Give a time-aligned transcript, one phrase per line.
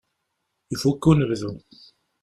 [0.73, 1.51] Ifukk unebdu.